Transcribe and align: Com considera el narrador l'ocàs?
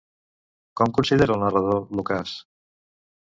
Com 0.79 0.93
considera 0.99 1.35
el 1.37 1.43
narrador 1.45 1.83
l'ocàs? 1.99 2.33